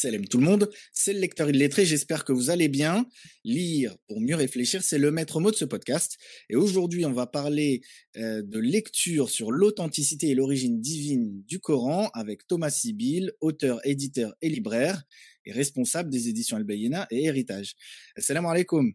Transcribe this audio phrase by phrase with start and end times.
[0.00, 3.04] Salam tout le monde, c'est le lecteur illettré, j'espère que vous allez bien.
[3.42, 6.18] Lire pour mieux réfléchir, c'est le maître mot de ce podcast.
[6.48, 7.80] Et aujourd'hui, on va parler
[8.16, 14.36] euh, de lecture sur l'authenticité et l'origine divine du Coran avec Thomas Sibyl, auteur, éditeur
[14.40, 15.02] et libraire,
[15.44, 17.74] et responsable des éditions Al-Bayina et Héritage.
[18.18, 18.92] Salam alaikum.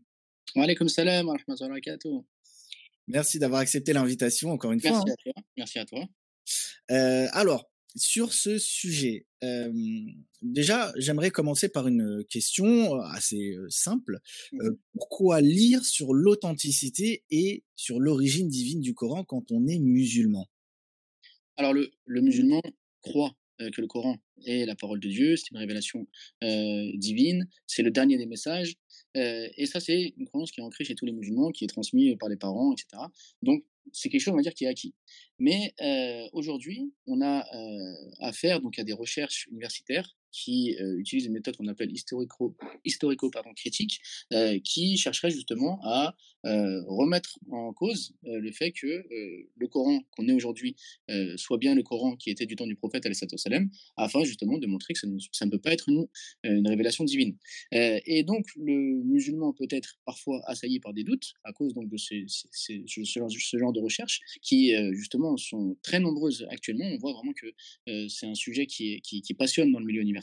[0.56, 2.22] Wa alaikum salam wa rahmatullahi wa
[3.10, 4.92] Merci d'avoir accepté l'invitation encore une fois.
[4.92, 5.44] Merci à toi.
[5.58, 6.06] Merci à toi.
[6.92, 9.26] Euh, alors, sur ce sujet,
[10.42, 14.20] déjà, j'aimerais commencer par une question assez simple.
[14.52, 20.48] Mmh pourquoi lire sur l'authenticité et sur l'origine divine du Coran quand on est musulman?
[21.58, 22.62] Alors, le, le musulman
[23.02, 26.08] croit que le Coran est la parole de Dieu, c'est une révélation
[26.42, 28.76] divine, c'est le dernier des messages.
[29.16, 32.16] et ça, c'est une croyance qui est ancrée chez tous les musulmans, qui est transmise
[32.20, 33.04] par les parents, etc.
[33.42, 34.94] Donc, c'est quelque chose, on va dire, qui est acquis.
[35.40, 35.74] Mais
[36.32, 37.46] aujourd'hui, on a
[38.20, 43.30] affaire donc à des recherches universitaires qui euh, utilise une méthode qu'on appelle historico, historico
[43.30, 44.02] pardon, critique,
[44.34, 49.06] euh, qui chercherait justement à euh, remettre en cause le fait que
[49.56, 50.76] le Coran qu'on est aujourd'hui
[51.38, 54.94] soit bien le Coran qui était du temps du prophète salam, afin justement de montrer
[54.94, 56.08] que ça ne, peut pas être une,
[56.68, 57.38] révélation divine.
[57.72, 61.98] et donc le musulman peut être parfois assailli par des doutes à cause donc de
[61.98, 66.86] ce, genre de recherches qui justement sont très nombreuses actuellement.
[66.86, 70.23] On voit vraiment que c'est un sujet qui, qui passionne dans le milieu universitaire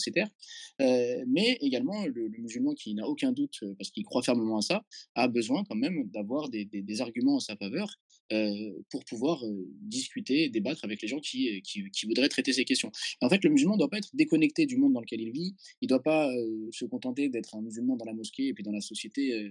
[0.80, 4.62] euh, mais également le, musulman qui n'a aucun doute, euh, parce qu'il croit fermement à
[4.62, 4.84] ça,
[5.14, 6.68] a besoin quand même d'avoir des,
[7.00, 7.96] arguments en sa faveur
[8.32, 9.42] euh, pour pouvoir
[9.80, 12.90] discuter, débattre avec les gens qui, qui, voudraient traiter ces questions.
[13.20, 15.54] en fait, le musulman ne doit pas être déconnecté du monde dans lequel il vit,
[15.80, 16.30] il ne doit pas
[16.72, 19.50] se contenter d'être un musulman dans la mosquée et puis dans la société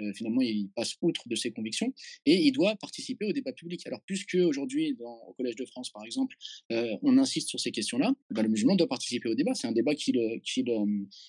[0.00, 1.92] euh, finalement, il passe outre de ses convictions
[2.26, 3.86] et il doit participer au débat public.
[3.86, 6.36] Alors, puisque aujourd'hui, au Collège de France, par exemple,
[6.72, 9.54] euh, on insiste sur ces questions-là, bah, le musulman doit participer au débat.
[9.54, 10.64] C'est un débat qui le, qui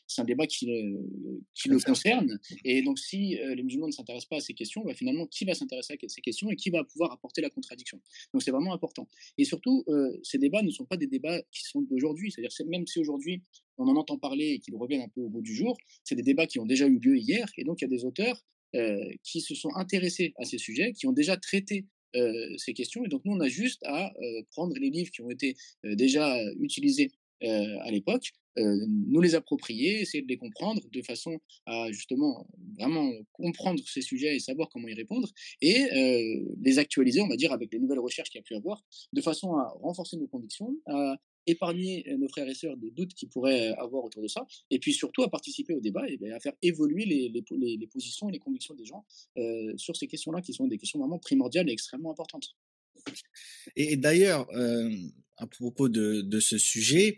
[0.07, 0.99] c'est un débat qui le,
[1.53, 2.39] qui le concerne.
[2.63, 5.45] Et donc, si euh, les musulmans ne s'intéressent pas à ces questions, bah, finalement, qui
[5.45, 7.99] va s'intéresser à ces questions et qui va pouvoir apporter la contradiction?
[8.33, 9.07] Donc, c'est vraiment important.
[9.37, 9.85] Et surtout,
[10.23, 12.31] ces débats ne sont pas des débats qui sont d'aujourd'hui.
[12.31, 13.41] C'est-à-dire, même si aujourd'hui,
[13.77, 16.23] on en entend parler et qu'ils reviennent un peu au bout du jour, c'est des
[16.23, 17.47] débats qui ont déjà eu lieu hier.
[17.57, 18.54] Et donc, il y a des auteurs euh,
[19.23, 23.03] qui se sont intéressés à ces sujets, qui ont déjà traité euh, ces questions.
[23.03, 26.37] Et donc, nous, on a juste à euh, prendre les livres qui ont été déjà
[26.59, 31.37] utilisés à l'époque, nous les approprier, essayer de les comprendre de façon
[31.67, 32.47] à justement
[32.79, 35.29] vraiment comprendre ces sujets et savoir comment y répondre,
[35.61, 35.85] et
[36.63, 38.83] les actualiser, on va dire, avec les nouvelles recherches qu'il y a pu avoir,
[39.13, 43.29] de façon à renforcer nos convictions, à épargner nos frères et sœurs des doutes qu'ils
[43.29, 46.53] pourraient avoir autour de ça, et puis surtout à participer au débat et à faire
[46.61, 49.05] évoluer les, les, les, positions et les convictions des gens
[49.37, 52.55] euh, sur ces questions-là, qui sont des questions vraiment primordiales et extrêmement importantes.
[53.75, 54.89] Et d'ailleurs, euh,
[55.37, 57.17] à propos de, de ce sujet,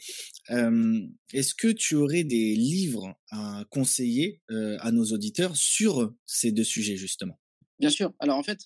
[0.50, 1.02] euh,
[1.34, 6.98] est-ce que tu aurais des livres à conseiller à nos auditeurs sur ces deux sujets,
[6.98, 7.40] justement?
[7.80, 8.12] Bien sûr.
[8.20, 8.60] Alors en fait,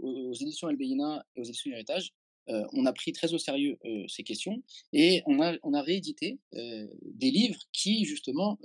[0.00, 4.04] aux, éditions Albéina et aux éditions Héritage, euh, on a pris très au sérieux euh,
[4.08, 4.62] ces questions
[4.92, 8.58] et on a, réédité euh, des livres qui justement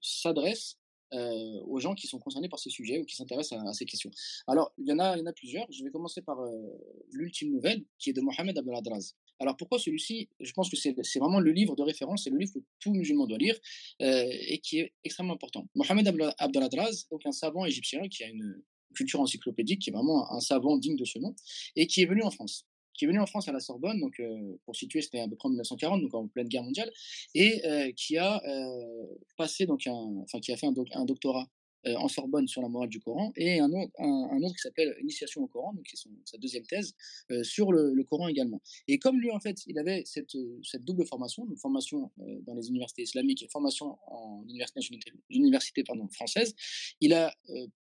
[0.00, 0.78] s'adressent
[1.12, 4.10] aux gens qui sont concernés par ces sujets ou qui s'intéressent à, ces questions.
[4.46, 5.66] Alors, il y, en a, plusieurs.
[5.70, 6.36] Je vais commencer par
[7.12, 9.14] l'ultime nouvelle, qui est de Mohamed Abdeladraz.
[9.38, 10.28] Alors, pourquoi celui-ci?
[10.40, 13.26] Je pense que c'est vraiment le livre de référence, c'est le livre que tout musulman
[13.26, 13.56] doit lire
[14.00, 15.66] et qui est extrêmement important.
[15.74, 16.06] Mohamed
[16.38, 18.62] Abdeladraz, donc un savant égyptien qui a une
[18.94, 21.34] culture encyclopédique, qui est vraiment un savant digne de ce nom,
[21.76, 24.20] et qui est venu en France qui est venu en France à la Sorbonne, donc
[24.20, 26.90] euh, pour situer, c'était à peu près en 1940, donc en pleine guerre mondiale,
[27.34, 31.48] et euh, qui a euh, passé donc un, enfin qui a fait un, un doctorat
[31.84, 35.72] en Sorbonne sur la morale du Coran, et un autre, qui s'appelle Initiation au Coran,
[35.74, 36.94] donc qui est sa deuxième thèse,
[37.42, 38.60] sur le, Coran également.
[38.88, 42.10] Et comme lui, en fait, il avait cette, cette double formation, une formation
[42.42, 44.44] dans les universités islamiques et formation en
[45.28, 46.54] université, française,
[47.00, 47.34] il a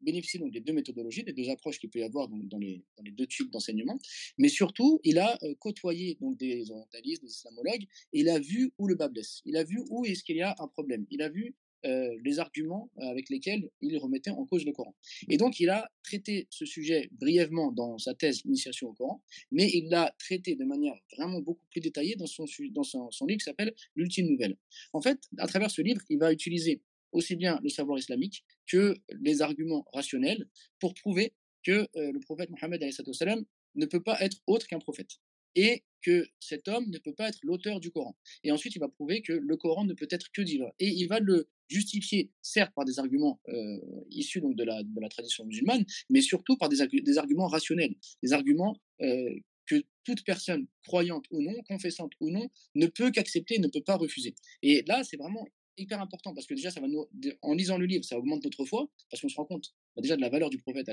[0.04, 3.04] bénéficier donc des deux méthodologies, des deux approches qu'il peut y avoir dans, les, dans
[3.04, 3.98] les deux tubes d'enseignement,
[4.38, 7.84] mais surtout, il a euh, côtoyé donc des orientalistes, des islamologues,
[8.14, 9.42] et il a vu où le bas blesse.
[9.46, 11.06] Il a vu où est-ce qu'il y a un problème.
[11.10, 14.96] Il a vu euh, les arguments euh, avec lesquels il remettait en cause le Coran.
[15.30, 19.22] Et donc, il a traité ce sujet brièvement dans sa thèse Initiation au Coran,
[19.52, 23.74] mais il l'a traité de manière vraiment beaucoup plus détaillée dans son, livre qui s'appelle
[23.96, 24.58] L'ultime nouvelle.
[24.94, 26.82] En fait, à travers ce livre, il va utiliser
[27.12, 30.48] aussi bien le savoir islamique que les arguments rationnels
[30.80, 31.34] pour prouver
[31.64, 32.84] que euh, le prophète Mohammed
[33.76, 35.20] ne peut pas être autre qu'un prophète
[35.56, 38.16] et que cet homme ne peut pas être l'auteur du Coran.
[38.44, 40.70] Et ensuite, il va prouver que le Coran ne peut être que divin.
[40.80, 43.80] Et il va le justifier, certes, par des arguments euh,
[44.12, 47.96] issus donc, de, la, de la tradition musulmane, mais surtout par des, des arguments rationnels,
[48.22, 49.34] des arguments euh,
[49.66, 53.96] que toute personne, croyante ou non, confessante ou non, ne peut qu'accepter, ne peut pas
[53.96, 54.36] refuser.
[54.62, 55.48] Et là, c'est vraiment
[55.78, 57.08] hyper important parce que déjà, ça va nous,
[57.42, 60.16] en lisant le livre, ça augmente notre foi parce qu'on se rend compte bah, déjà
[60.16, 60.90] de la valeur du prophète,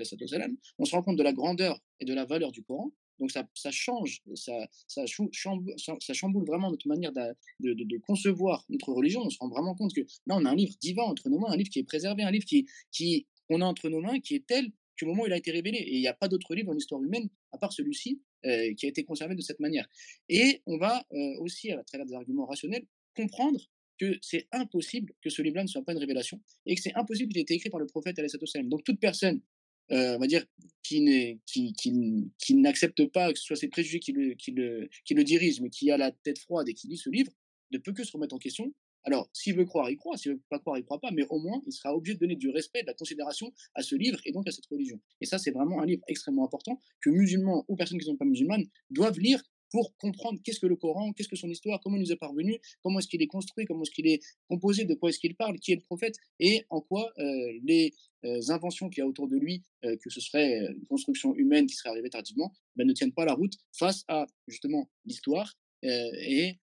[0.78, 2.92] on se rend compte de la grandeur et de la valeur du Coran.
[3.20, 9.20] Donc ça, change, ça, chamboule, vraiment notre manière de, concevoir notre religion.
[9.22, 11.50] On se rend vraiment compte que là, on a un livre divin entre nos mains,
[11.50, 14.46] un livre qui est préservé, un livre qui, qu'on a entre nos mains, qui est
[14.46, 15.78] tel qu'au moment où il a été révélé.
[15.78, 18.86] Et il n'y a pas d'autre livre dans l'histoire humaine, à part celui-ci, euh, qui
[18.86, 19.86] a été conservé de cette manière.
[20.30, 23.60] Et on va euh, aussi, à travers des arguments rationnels, comprendre
[23.98, 27.30] que c'est impossible que ce livre-là ne soit pas une révélation et que c'est impossible
[27.32, 28.16] qu'il ait été écrit par le prophète.
[28.64, 29.42] Donc toute personne
[29.90, 30.44] on va dire,
[30.82, 34.88] qui, qui, qui, qui n'accepte pas que ce soit ses préjugés qui le, qui, le,
[35.04, 37.32] qui le dirigent, mais qui a la tête froide et qui lit ce livre,
[37.72, 38.72] ne peut que se remettre en question.
[39.04, 40.16] Alors, s'il veut croire, il croit.
[40.16, 41.10] S'il veut pas croire, il croit pas.
[41.10, 43.94] Mais au moins, il sera obligé de donner du respect, de la considération à ce
[43.94, 45.00] livre et donc à cette religion.
[45.20, 48.18] Et ça, c'est vraiment un livre extrêmement important que musulmans ou personnes qui ne sont
[48.18, 51.96] pas musulmanes doivent lire pour comprendre qu'est-ce que le Coran, qu'est-ce que son histoire, comment
[51.96, 54.94] il nous est parvenu, comment est-ce qu'il est construit, comment est-ce qu'il est composé, de
[54.94, 57.24] quoi est-ce qu'il parle, qui est le prophète, et en quoi euh,
[57.64, 57.92] les
[58.24, 61.66] euh, inventions qu'il y a autour de lui, euh, que ce serait une construction humaine
[61.66, 66.58] qui serait arrivée tardivement, ben, ne tiennent pas la route face à justement l'histoire et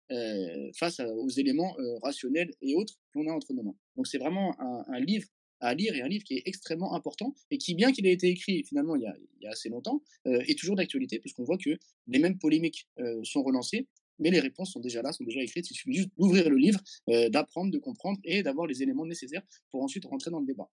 [0.76, 3.76] face aux éléments rationnels et autres qu'on a entre nos mains.
[3.94, 5.28] Donc c'est vraiment un, un livre
[5.64, 8.28] à lire et un livre qui est extrêmement important et qui, bien qu'il ait été
[8.28, 11.70] écrit finalement il y a, assez longtemps, euh, est toujours d'actualité puisqu'on voit que
[12.06, 13.86] les mêmes polémiques euh, sont relancées,
[14.18, 15.70] mais les réponses sont déjà là, sont déjà écrites.
[15.70, 19.42] Il suffit juste d'ouvrir le livre, euh, d'apprendre, de comprendre et d'avoir les éléments nécessaires
[19.70, 20.70] pour ensuite rentrer dans le débat.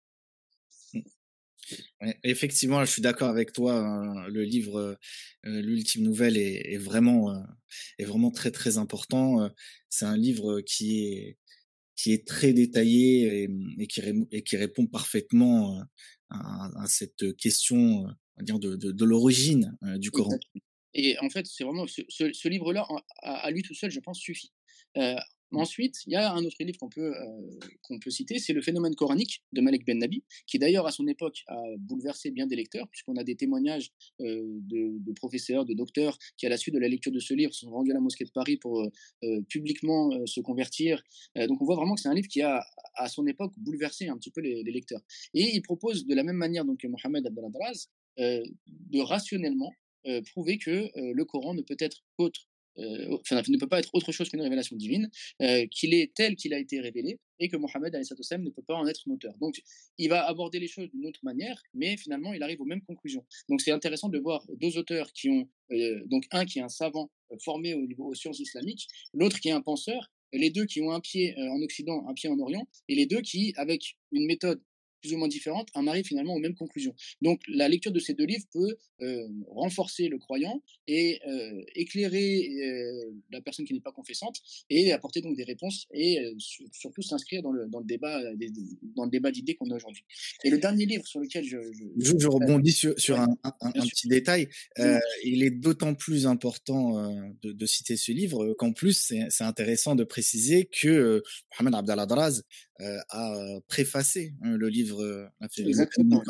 [2.23, 3.73] effectivement, je suis d'accord avec toi.
[3.73, 4.27] Hein.
[4.27, 4.97] le livre,
[5.43, 7.43] l'ultime nouvelle est vraiment,
[7.97, 9.49] est vraiment très très important.
[9.89, 11.37] c'est un livre qui est
[11.99, 13.49] qui est très détaillé
[13.79, 13.87] et,
[14.43, 15.83] qui, répond parfaitement
[16.29, 18.07] à, cette question
[18.39, 20.37] dire de, l'origine du Coran.
[20.93, 22.87] Et en fait, c'est vraiment ce, livre-là,
[23.21, 24.53] à, lui tout seul, je pense, suffit.
[25.51, 28.93] Ensuite, il y a un autre livre qu'on peut, euh, peut citer, c'est Le phénomène
[28.95, 32.87] coranique de Malek Ben Nabi, qui d'ailleurs à son époque a bouleversé bien des lecteurs,
[32.89, 33.91] puisqu'on a des témoignages
[34.21, 37.53] euh, de, professeurs, de docteurs, qui à la suite de la lecture de ce livre
[37.53, 41.01] sont rendus à la mosquée de Paris pour euh, publiquement se convertir.
[41.35, 42.63] donc on voit vraiment que c'est un livre qui a
[42.95, 45.01] à son époque bouleversé un petit peu les, lecteurs.
[45.33, 47.87] Et il propose de la même manière donc, que Mohamed Abdeladraz
[48.17, 49.71] de rationnellement
[50.31, 52.48] prouver que le Coran ne peut être autre
[52.79, 55.09] euh, ne peut pas être autre chose qu'une révélation divine,
[55.41, 58.87] euh, qu'il est tel qu'il a été révélé, et que Mohammed ne peut pas en
[58.87, 59.33] être un auteur.
[59.39, 59.61] Donc,
[59.97, 63.25] il va aborder les choses d'une autre manière, mais finalement, il arrive aux mêmes conclusions.
[63.47, 66.69] Donc, c'est intéressant de voir deux auteurs qui ont, euh, donc un qui est un
[66.69, 67.11] savant
[67.43, 70.91] formé au niveau aux sciences islamiques, l'autre qui est un penseur, les deux qui ont
[70.91, 74.61] un pied en Occident, un pied en Orient, et les deux qui, avec une méthode
[75.01, 76.93] plus ou moins différentes, on arrive finalement aux mêmes conclusions.
[77.21, 82.49] Donc la lecture de ces deux livres peut euh, renforcer le croyant et euh, éclairer
[82.61, 84.37] euh, la personne qui n'est pas confessante
[84.69, 86.17] et apporter donc des réponses et
[86.71, 88.21] surtout s'inscrire dans le, dans le débat
[88.95, 90.03] dans le débat d'idées qu'on a aujourd'hui.
[90.43, 91.57] Et le dernier livre sur lequel je
[91.97, 94.49] je, je, rebondis sur, sur un, un, petit détail.
[95.23, 97.11] il est d'autant plus important
[97.41, 101.23] de, de, citer ce livre qu'en plus c'est intéressant de préciser que
[101.57, 102.41] Mohamed Abdallah Draz
[103.09, 105.27] a préfacé hein, le livre euh,
[105.57, 106.23] Exactement.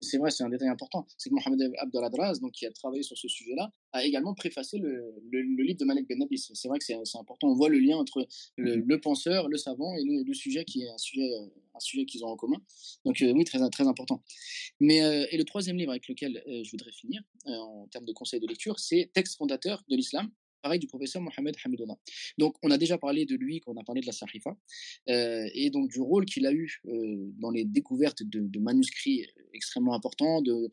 [0.00, 1.06] C'est vrai, c'est un détail important.
[1.16, 5.14] C'est que Mohamed Abdeladraz, donc, qui a travaillé sur ce sujet-là, a également préfacé le,
[5.30, 6.18] le, livre de Malek Ben.
[6.30, 7.48] C'est vrai que c'est important.
[7.48, 8.26] On voit le lien entre
[8.56, 9.00] le, mm-hmm.
[9.00, 12.28] penseur, le savant et le, sujet qui est un sujet, euh, un sujet qu'ils ont
[12.28, 12.58] en commun.
[13.06, 14.22] Donc, euh, oui, très, très important.
[14.80, 14.98] Mais,
[15.30, 18.78] et le troisième livre avec lequel je voudrais finir, en termes de conseils de lecture,
[18.78, 20.30] c'est Texte fondateur de l'islam
[20.64, 21.96] pareil du professeur Mohamed Hamidullah.
[22.38, 24.56] Donc, on a déjà parlé de lui quand on a parlé de la Sahifa,
[25.10, 29.94] euh, et donc du rôle qu'il a eu euh, dans les découvertes de, manuscrits extrêmement
[29.94, 30.70] importants, de,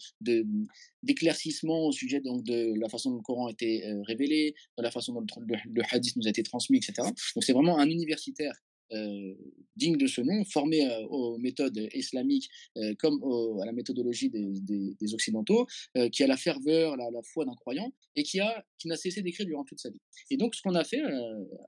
[1.04, 4.92] d'éclaircissement au sujet donc, de la façon dont le Coran été euh, révélé, de la
[4.92, 6.94] façon dont le, hadith nous a été transmis, etc.
[7.36, 8.54] Donc, c'est vraiment un universitaire
[8.94, 9.34] euh,
[9.78, 13.24] digne de ce nom, formé euh, aux méthodes islamiques euh, comme
[13.62, 15.66] à la méthodologie des, Occidentaux,
[16.12, 19.46] qui a la ferveur, la, foi d'un croyant, et qui a qui n'a cessé d'écrire
[19.46, 20.02] durant toute sa vie.
[20.30, 21.02] Et donc, ce qu'on a fait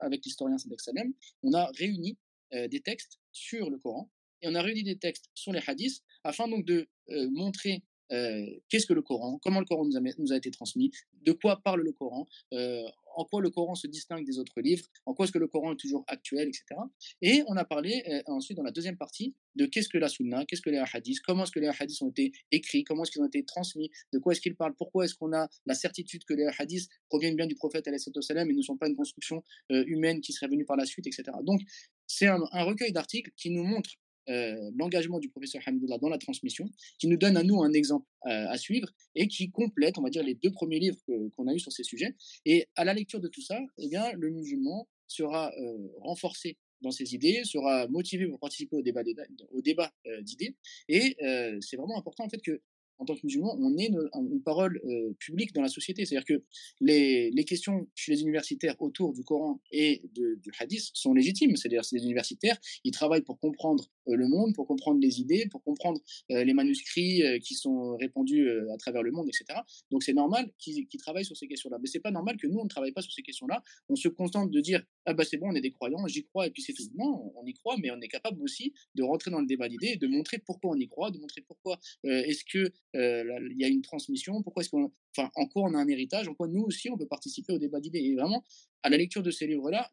[0.00, 1.12] avec l'historien Sadek Salem,
[1.42, 2.16] on a réuni
[2.52, 6.48] des textes sur le Coran, et on a réuni des textes sur les hadiths, afin
[6.48, 6.88] donc de
[7.32, 7.82] montrer
[8.68, 10.90] qu'est-ce que le Coran, comment le Coran nous a été transmis,
[11.22, 12.26] de quoi parle le Coran,
[13.16, 15.72] en quoi le Coran se distingue des autres livres, en quoi est-ce que le Coran
[15.72, 16.64] est toujours actuel, etc.
[17.22, 20.62] Et on a parlé ensuite dans la deuxième partie de qu'est-ce que la sunna, qu'est-ce
[20.62, 23.26] que les hadiths, comment est-ce que les hadiths ont été écrits, comment est-ce qu'ils ont
[23.26, 26.48] été transmis, de quoi est-ce qu'ils parlent, pourquoi est-ce qu'on a la certitude que les
[26.58, 27.88] hadiths proviennent bien du prophète
[28.20, 31.24] salam et ne sont pas une construction humaine qui serait venue par la suite, etc.
[31.42, 31.60] Donc
[32.06, 36.18] c'est un, un recueil d'articles qui nous montre euh, l'engagement du professeur Hamidullah dans la
[36.18, 40.02] transmission, qui nous donne à nous un exemple euh, à suivre et qui complète, on
[40.02, 40.98] va dire, les deux premiers livres
[41.36, 42.14] qu'on a eu sur ces sujets.
[42.44, 46.90] Et à la lecture de tout ça, eh bien, le musulman sera euh, renforcé dans
[46.90, 49.02] ses idées, sera motivé pour participer au débat,
[50.22, 50.54] d'idées.
[50.88, 51.16] Et
[51.60, 52.60] c'est vraiment important en fait que
[52.98, 56.04] en tant que musulman, on est une, parole euh, publique dans la société.
[56.04, 56.44] C'est-à-dire que
[56.80, 61.56] les, questions chez les universitaires autour du Coran et du hadith sont légitimes.
[61.56, 65.46] C'est-à-dire que les universitaires, ils travaillent pour comprendre euh, le monde, pour comprendre les idées,
[65.50, 69.60] pour comprendre euh, les manuscrits qui sont répandus à travers le monde, etc.
[69.90, 71.78] Donc c'est normal qu'ils travaillent sur ces questions-là.
[71.80, 73.62] Mais c'est pas normal que nous, on ne travaille pas sur ces questions-là.
[73.88, 76.46] On se contente de dire ah bah c'est bon, on est des croyants, j'y crois
[76.46, 76.82] et puis c'est tout.
[76.96, 79.96] Non, on y croit, mais on est capable aussi de rentrer dans le débat d'idées,
[79.96, 83.82] de montrer pourquoi on y croit, de montrer pourquoi est-ce que il y a une
[83.82, 86.96] transmission, pourquoi est-ce qu'on, en quoi on a un héritage, en quoi nous aussi on
[86.96, 88.00] peut participer au débat d'idées.
[88.00, 88.44] Et vraiment,
[88.82, 89.90] à la lecture de ces livres-là,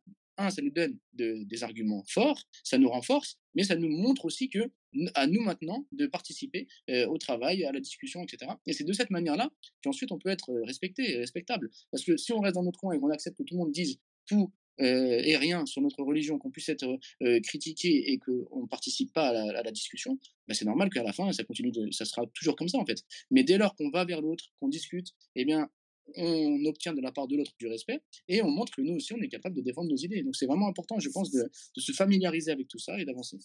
[0.50, 4.72] ça nous donne des arguments forts, ça nous renforce, mais ça nous montre aussi que
[5.14, 8.52] à nous maintenant de participer au travail, à la discussion, etc.
[8.66, 9.52] Et c'est de cette manière-là
[9.84, 11.70] qu'ensuite on peut être respecté, respectable.
[11.92, 13.72] Parce que si on reste dans notre coin et qu'on accepte que tout le monde
[13.72, 18.62] dise tout euh, et rien sur notre religion, qu'on puisse être euh, critiqué et qu'on
[18.62, 20.18] ne participe pas à la, discussion,
[20.48, 22.86] bah, c'est normal qu'à la fin, ça continue de, ça sera toujours comme ça en
[22.86, 23.04] fait.
[23.30, 25.70] Mais dès lors qu'on va vers l'autre, qu'on discute, eh bien,
[26.16, 29.14] on obtient de la part de l'autre du respect et on montre que nous aussi,
[29.14, 30.24] on est capable de défendre nos idées.
[30.24, 33.38] Donc c'est vraiment important, je pense, de, de se familiariser avec tout ça et d'avancer.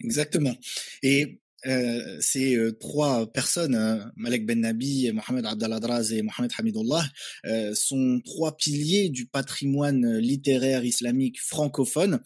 [0.00, 0.54] Exactement.
[1.02, 7.04] Et euh, ces euh, trois personnes, hein, Malek Ben Nabi, Mohamed Abdallah et Mohamed Hamidullah,
[7.46, 12.20] euh, sont trois piliers du patrimoine littéraire islamique francophone.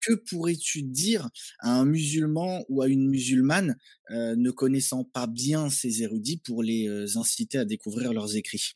[0.00, 1.28] que pourrais-tu dire
[1.60, 3.76] à un musulman ou à une musulmane
[4.10, 8.74] ne connaissant pas bien ces érudits pour les inciter à découvrir leurs écrits?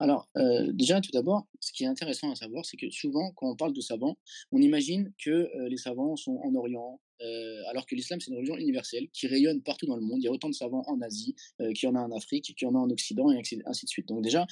[0.00, 0.28] Alors,
[0.72, 3.72] déjà, tout d'abord, ce qui est intéressant à savoir, c'est que souvent, quand on parle
[3.72, 4.16] de savants,
[4.52, 7.00] on imagine que les savants sont en Orient,
[7.70, 10.18] alors que l'islam, c'est une religion universelle qui rayonne partout dans le monde.
[10.20, 12.66] Il y a autant de savants en Asie qu'il y en a en Afrique, qu'il
[12.66, 14.08] y en a en Occident, et ainsi de suite.
[14.08, 14.46] Donc déjà,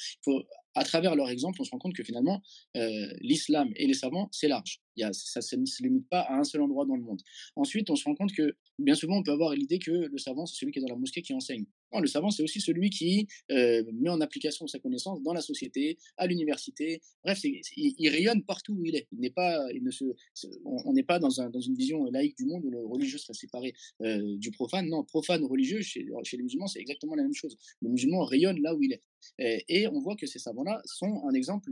[0.75, 2.41] à travers leur exemple, on se rend compte que finalement,
[2.77, 4.81] euh, l'islam et les savants, c'est large.
[4.97, 7.21] Il y a, ça ne se limite pas à un seul endroit dans le monde.
[7.57, 10.47] Ensuite, on se rend compte que bien souvent, on peut avoir l'idée que le savant,
[10.47, 11.67] c'est celui qui est dans la mosquée qui enseigne.
[11.93, 15.41] Non, le savant, c'est aussi celui qui euh, met en application sa connaissance dans la
[15.41, 17.01] société, à l'université.
[17.25, 19.09] Bref, il, rayonne partout où il est.
[19.13, 20.05] Il n'est pas, il ne se,
[20.65, 23.35] on n'est pas dans, un, dans, une vision laïque du monde où le religieux serait
[23.35, 24.89] séparé euh, du profane.
[24.89, 27.57] Non, profane religieux, chez, chez les musulmans, c'est exactement la même chose.
[27.81, 29.03] Le musulman rayonne là où il est.
[29.39, 31.71] Et, on voit que ces savants-là sont un exemple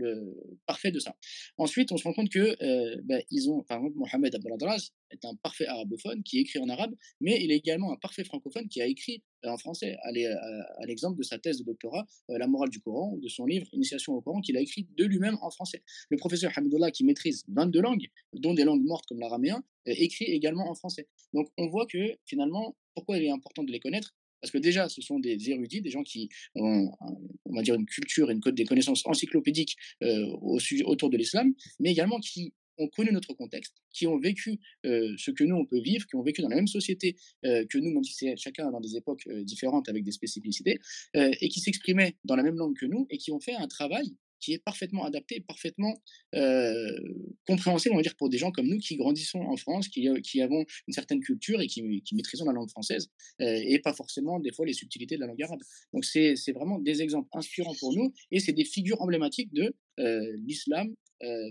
[0.67, 1.15] parfait de ça.
[1.57, 2.57] Ensuite, on se rend compte que
[3.03, 6.95] ben, ils ont, par exemple, Mohamed Abdeladraz est un parfait arabophone qui écrit en arabe,
[7.21, 11.23] mais il est également un parfait francophone qui a écrit en français, à l'exemple de
[11.23, 14.57] sa thèse de doctorat, La morale du Coran, de son livre Initiation au Coran, qu'il
[14.57, 15.83] a écrit de lui-même en français.
[16.11, 20.69] Le professeur Hamidullah, qui maîtrise 22 langues, dont des langues mortes comme l'araméen, écrit également
[20.71, 21.09] en français.
[21.33, 24.15] Donc on voit que finalement, pourquoi il est important de les connaître?
[24.41, 26.91] Parce que déjà, ce sont des érudits, des gens qui ont,
[27.45, 31.55] on va dire, une culture et une, des connaissances encyclopédiques euh, au autour de l'islam,
[31.79, 35.67] mais également qui ont connu notre contexte, qui ont vécu euh, ce que nous, on
[35.67, 38.37] peut vivre, qui ont vécu dans la même société euh, que nous, même si c'est
[38.37, 40.79] chacun dans des époques différentes avec des spécificités,
[41.15, 44.17] et qui s'exprimaient dans la même langue que nous, et qui ont fait un travail
[44.41, 46.01] qui est parfaitement adapté, parfaitement
[46.35, 46.99] euh,
[47.47, 50.21] compréhensible, on va dire, pour des gens comme nous qui grandissons en France, qui, euh,
[50.21, 53.09] qui avons une certaine culture et qui, qui maîtrisons la langue française,
[53.41, 55.61] euh, et pas forcément des fois les subtilités de la langue arabe.
[55.93, 60.37] Donc c'est vraiment des exemples inspirants pour nous, et c'est des figures emblématiques de euh,
[60.47, 60.95] l'islam,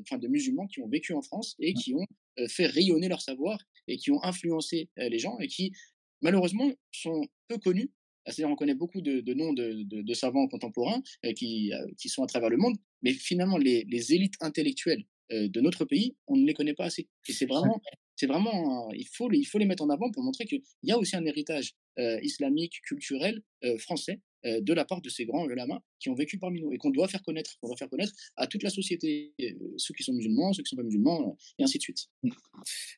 [0.02, 2.06] enfin de musulmans qui ont vécu en France et qui ont
[2.48, 5.74] fait rayonner leur savoir et qui ont influencé les gens et qui
[6.22, 7.92] malheureusement sont peu connus
[8.30, 12.28] c'est-à-dire, on connaît beaucoup de, noms de, savants contemporains euh, qui, euh, qui, sont à
[12.28, 16.54] travers le monde, mais finalement, les, élites intellectuelles euh, de notre pays, on ne les
[16.54, 17.08] connaît pas assez.
[17.28, 17.82] Et c'est vraiment,
[18.16, 20.98] c'est vraiment, il faut, il faut les mettre en avant pour montrer qu'il y a
[20.98, 21.74] aussi un héritage
[22.22, 23.42] islamique, culturel,
[23.78, 26.90] français, de la part de ces grands ulama qui ont vécu parmi nous et qu'on
[26.90, 30.14] doit faire connaître, qu'on doit faire connaître à toute la société, euh, ceux qui sont
[30.14, 32.08] musulmans, ceux qui sont pas musulmans, euh, et ainsi de suite.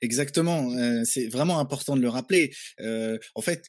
[0.01, 0.71] Exactement,
[1.03, 2.53] c'est vraiment important de le rappeler.
[2.79, 3.67] en fait,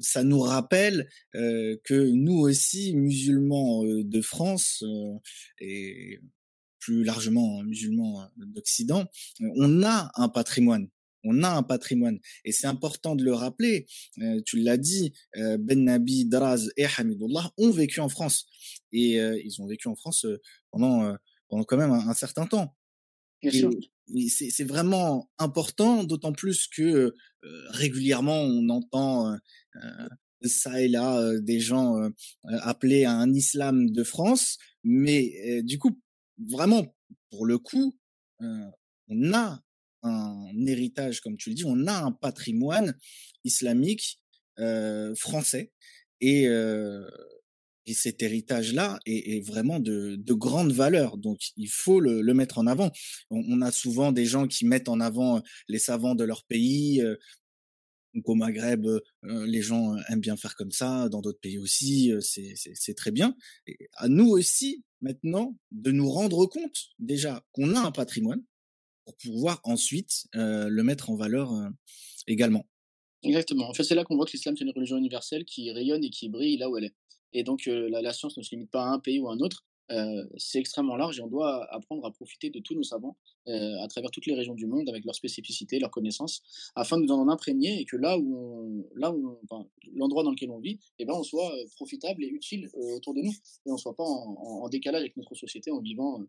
[0.00, 4.84] ça nous rappelle que nous aussi, musulmans de France
[5.60, 6.20] et
[6.78, 9.06] plus largement musulmans d'Occident,
[9.40, 10.88] on a un patrimoine
[11.24, 13.86] on a un patrimoine et c'est important de le rappeler.
[14.18, 18.46] Euh, tu l'as dit, euh, Ben Nabi, Draz et Hamidullah ont vécu en France
[18.92, 20.26] et euh, ils ont vécu en France
[20.70, 21.16] pendant
[21.48, 22.76] pendant quand même un, certain temps.
[23.42, 27.14] C'est vraiment important, d'autant plus que
[27.70, 29.36] régulièrement on entend
[30.42, 32.10] ça et là des gens
[32.44, 36.00] appelés à un islam de France, mais du coup
[36.38, 36.94] vraiment
[37.30, 37.96] pour le coup
[38.40, 39.63] on a
[40.04, 42.96] un héritage, comme tu le dis, on a un patrimoine
[43.44, 44.20] islamique
[44.60, 45.72] euh, français.
[46.20, 47.08] Et, euh,
[47.86, 51.18] et cet héritage-là est, vraiment de, de, grande valeur.
[51.18, 52.90] Donc, il faut le, mettre en avant.
[53.30, 57.02] On, a souvent des gens qui mettent en avant les savants de leur pays.
[58.14, 58.86] Donc, au Maghreb,
[59.22, 61.10] les gens aiment bien faire comme ça.
[61.10, 63.36] Dans d'autres pays aussi, c'est très bien.
[63.96, 68.42] À nous aussi, maintenant, de nous rendre compte déjà qu'on a un patrimoine
[69.04, 71.52] pour pouvoir ensuite le mettre en valeur
[72.26, 72.66] également.
[73.22, 73.68] Exactement.
[73.68, 76.10] En fait, c'est là qu'on voit que l'islam, c'est une religion universelle qui rayonne et
[76.10, 76.94] qui brille là où elle est.
[77.32, 79.64] Et donc, la, science ne se limite pas à un pays ou à un autre.
[80.36, 84.10] c'est extrêmement large et on doit apprendre à profiter de tous nos savants à travers
[84.10, 86.42] toutes les régions du monde avec leurs spécificités, leurs connaissances,
[86.76, 89.38] afin de nous en imprégner et que là où, là où
[89.94, 93.32] l'endroit dans lequel on vit, eh ben, on soit profitable et utile autour de nous
[93.32, 96.20] et on ne soit pas en, décalage avec notre société en vivant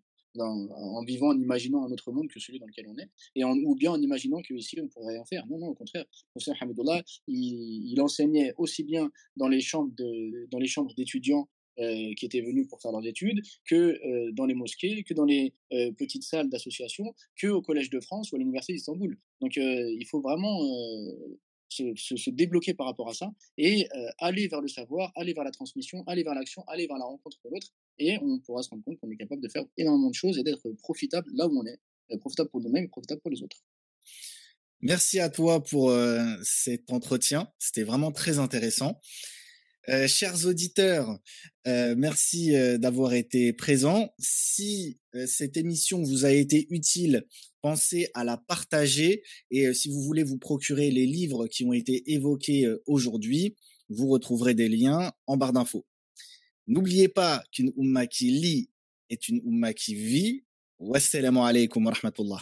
[0.41, 3.75] en vivant, en imaginant un autre monde que celui dans lequel on est, et ou
[3.75, 5.45] bien en imaginant qu'ici on pourrait rien faire.
[5.47, 6.05] Non, non, au contraire.
[6.35, 12.13] Monsieur Hamidullah, il, enseignait aussi bien dans les chambres de, dans les chambres d'étudiants euh,
[12.13, 15.53] qui étaient venus pour faire leurs études, que euh, dans les mosquées, que dans les
[15.73, 19.17] euh, petites salles d'association, que au Collège de France ou à l'Université d'Istanbul.
[19.41, 20.57] Donc il faut vraiment
[21.67, 23.89] se, débloquer par rapport à ça et
[24.19, 27.39] aller vers le savoir, aller vers la transmission, aller vers l'action, aller vers la rencontre
[27.43, 27.73] de l'autre.
[27.97, 30.43] Et on pourra se rendre compte qu'on est capable de faire énormément de choses et
[30.43, 31.79] d'être profitable là où on est,
[32.19, 33.57] profitable pour nous-mêmes et profitable pour les autres.
[34.81, 35.91] Merci à toi pour
[36.43, 37.49] cet entretien.
[37.57, 38.99] C'était vraiment très intéressant.
[39.87, 41.19] Euh, chers auditeurs,
[41.67, 44.09] euh, merci euh, d'avoir été présents.
[44.17, 47.25] Si cette émission vous a été utile,
[47.61, 52.11] pensez à la partager et si vous voulez vous procurer les livres qui ont été
[52.11, 53.55] évoqués aujourd'hui,
[53.89, 55.85] vous retrouverez des liens en barre d'infos.
[56.67, 58.69] N'oubliez pas qu'une umma qui lit
[59.09, 60.43] est une umma qui vit.
[60.79, 62.41] Wassalamu alaikum wa rahmatullah.